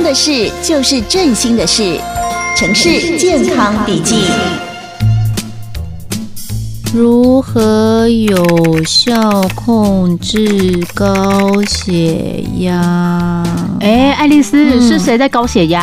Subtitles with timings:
[0.00, 2.00] 康的事就是振兴的事，
[2.56, 4.69] 城市健康笔记。
[6.92, 13.44] 如何有效控制高血压？
[13.80, 15.80] 哎，爱丽丝，嗯、是谁在高血压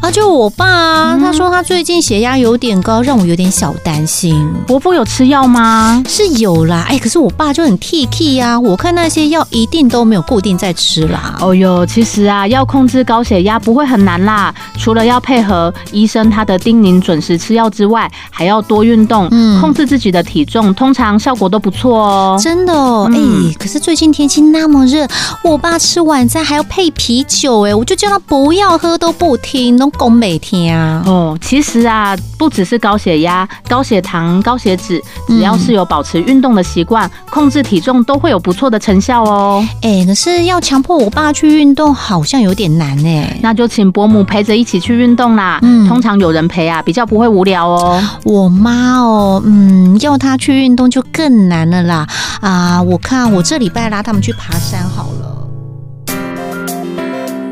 [0.00, 0.10] 啊？
[0.10, 4.50] 就我爸啊，嗯、他说他最近血压有点高，让我有点小担心。
[4.66, 6.02] 伯父有吃药吗？
[6.08, 11.36] 是有啦，哎，可是我爸就很 T K 呀，我看那些药一定都没有固定在吃啦。
[11.40, 23.08] 哦哟，其实啊，要控制高血压不会很难啦，除了要配合医生他的叮咛准时吃药之外，还要多运动，嗯，控制自己的体重通常效果都不错哦，真的哦。
[23.12, 25.06] 哎、嗯，可是最近天气那么热，
[25.42, 31.02] 我爸吃晚餐还要配啤酒，哎，我就叫他不要喝都不听，都讲每天啊。
[31.06, 39.66] 哦，其实啊，不只是高血压、高血糖、高血脂，只要是有保持运动的习惯，嗯、控制体重都会有不错的成效哦。
[39.82, 43.38] 哎，可是要强迫我爸去运动，好像有点难哎。
[43.42, 45.58] 那就请伯母陪着一起去运动啦。
[45.62, 48.02] 嗯，通常有人陪啊，比较不会无聊哦。
[48.24, 50.76] 我妈哦，嗯，要她去运。
[50.76, 52.06] 动就更难了啦！
[52.42, 55.48] 啊，我看我这礼拜拉他们去爬山好了。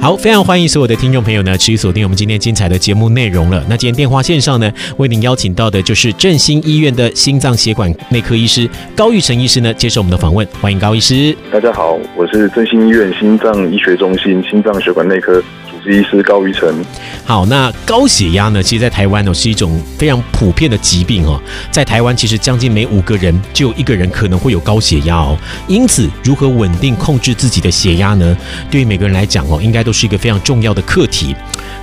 [0.00, 3.64] 好，非常欢迎所有的听众朋友呢，持续锁定我们今天精彩的节目内容了。
[3.68, 10.44] 那今天电话线上呢，为您邀请到的就是振兴医院的心脏血管内科医师高玉成医师呢，接受我们的访问。
[10.60, 11.32] 欢迎高医师。
[11.52, 15.40] 大家好，我是振兴医院心脏医学中心心脏血管内科。
[15.86, 16.84] 医师高于成，
[17.24, 18.62] 好，那高血压呢？
[18.62, 21.40] 其实，在台湾呢，是一种非常普遍的疾病哦。
[21.70, 25.36] 在台湾，其实将近每五个人就有一个人可能会有高血压哦。
[25.66, 28.36] 因此，如何稳定控制自己的血压呢？
[28.70, 31.34] 对于每个人来讲哦，应该都是一个非常重要的课题。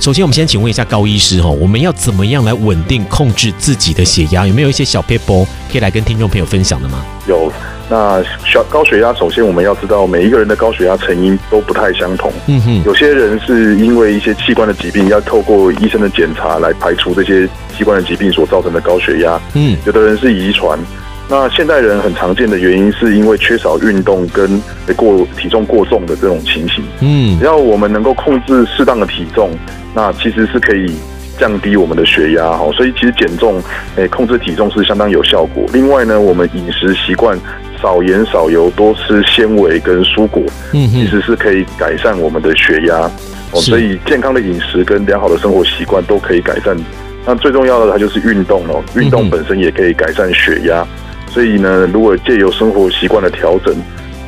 [0.00, 4.46] 首先，我们先请问一下高医师哦，我们要怎么样来稳定控制自己的血压？
[4.46, 7.04] 有没有一些小撇步可以来跟听众朋友分享的吗？
[7.26, 7.52] 有。
[7.90, 12.30] 那小高血压，首先我们要知道，每一个人的高血压成因都不太相同。
[12.46, 19.40] 嗯哼，有些人是因为一些器官的疾病，要透过医生的检查来排除这些器官的疾病所造成的高血压。
[19.54, 20.78] 嗯，有的人是遗传。
[21.28, 24.60] 那现代人很常见的原因，是因为缺少运动跟
[24.96, 26.82] 过体重过重的这种情形。
[27.00, 29.50] 嗯，只要我们能够控制适当的体重，
[29.94, 30.96] 那其实是可以
[31.38, 32.50] 降低我们的血压。
[32.50, 33.62] 哈，所以其实减重，
[33.96, 35.64] 诶，控制体重是相当有效果。
[35.72, 37.38] 另外呢，我们饮食习惯。
[37.80, 43.08] 少盐少油，多吃纤维跟蔬果，嗯，其实是可以改善我们的血压
[43.52, 43.60] 哦。
[43.60, 46.76] 所以健康的饮食跟良好的生活习惯都可以改善。
[47.24, 48.82] 那最重要的，它就是运动哦。
[48.96, 50.84] 运动本身也可以改善血压。
[51.38, 53.72] 所以呢，如果借由生活习惯的调整，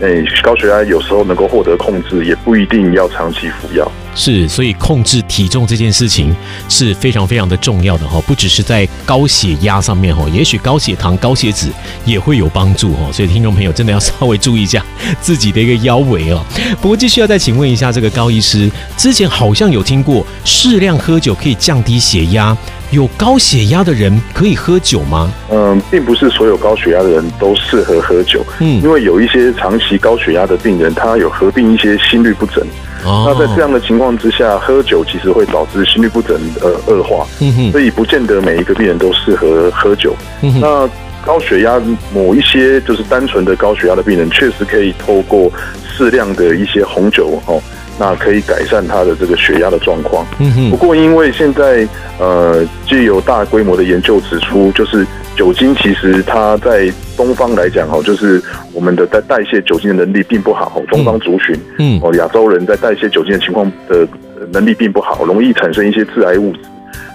[0.01, 3.91] 诶，高血压有时候能够获得控制，也不一定要长期服药。
[4.15, 6.35] 是，所以控制体重这件事情
[6.69, 11.69] 是非常非常的重要的哈，不只是在高血压上面哈，也许高血糖、高血脂
[12.05, 14.85] 也会有帮助哈，所以听众朋友真的要稍微注意一下
[15.21, 16.45] 自己的一个腰围哦。
[16.81, 22.57] 不过继续要再请问一下这个高医师，之前好像有听过适量喝酒可以降低血压，
[22.91, 25.33] 有高血压的人可以喝酒吗？
[25.51, 32.67] 嗯，并不是所有高血压的人都适合喝酒，嗯，因为有一些长期高血压的病人，他有合并一些心律不整。
[33.05, 37.27] 那在这样的情况之下，喝酒其实会导致心律不整呃恶化，
[37.73, 40.15] 所以不见得每一个病人都适合喝酒。
[40.61, 40.89] 那
[41.25, 41.81] 高血压
[42.15, 45.51] 某一些就是单纯的高血压的病人，确实可以透过
[45.85, 47.63] 适量的一些红酒哦，
[48.01, 50.27] 那可以改善他的这个血压的状况。
[50.41, 51.87] 嗯哼不过因为现在
[52.19, 55.07] 呃，就有大规模的研究指出，就是。
[55.37, 58.43] 酒精其实它在东方来讲哦，就是
[58.75, 60.83] 我们的代代谢酒精的能力并不好。
[60.91, 64.07] 东方族群，嗯，哦，亚洲人在代谢酒精的情况的
[64.53, 66.59] 能力并不好，容易产生一些致癌物质。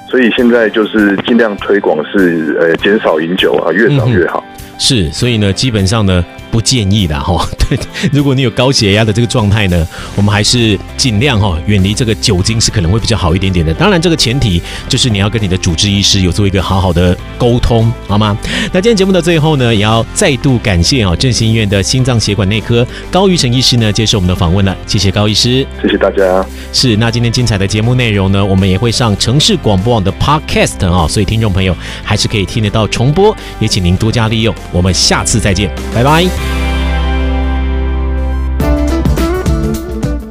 [0.10, 4.44] 所以现在就是尽量推广是呃减少饮酒啊，越少越好。
[4.80, 6.26] 是，所以呢，基本上呢。
[6.52, 7.80] 不建议的哈，对，
[8.12, 13.74] 如果你有高血压的这个状态呢，我们还是尽量哈远离这个酒精是可能会比较好一点点的。
[13.74, 18.38] 当然，这个前提就是你要跟你的主治医师有做一个好好的沟通，好吗？
[18.72, 26.46] 那今天节目的最后呢，也要再度感谢啊振兴医院的心脏血管内科高于成医师呢接受我们的访问了，谢谢高医师，谢谢大家。
[26.72, 34.54] 是，那今天精彩的节目内容呢，我们也会上城市广播网的 Podcast 啊，所以听众朋友还是可以听得到重播，也请您多加利用。
[34.72, 36.65] 我们下次再见，拜拜。